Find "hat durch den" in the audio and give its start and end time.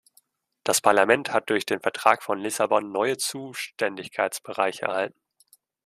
1.31-1.79